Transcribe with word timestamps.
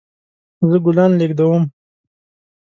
زه 0.69 0.77
ګلان 0.85 1.11
لیږدوم 1.19 1.63